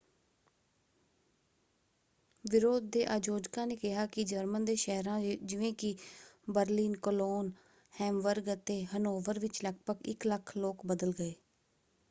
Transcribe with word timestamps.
ਵਿਰੋਧ 2.45 2.83
ਦੇ 2.91 3.03
ਆਯੋਜਕਾਂ 3.07 3.65
ਨੇ 3.67 3.75
ਕਿਹਾ 3.75 4.05
ਕਿ 4.05 4.23
ਜਰਮਨ 4.23 4.65
ਦੇ 4.65 4.75
ਸ਼ਹਿਰਾਂ 4.75 5.19
ਜਿਵੇਂ 5.43 5.71
ਕਿ 5.73 5.95
ਬਰਲਿਨ 6.47 6.95
ਕੋਲੋਨ 6.99 7.51
ਹੈਮਬਰਗ 7.93 8.53
ਅਤੇ 8.53 8.83
ਹਨੋਵਰ 8.87 9.39
ਵਿੱਚ 9.39 9.63
ਲਗਭਗ 9.65 10.07
100,000 10.07 10.57
ਲੋਕ 10.57 10.85
ਬਦਲ 10.85 11.13
ਗਏ। 11.19 11.33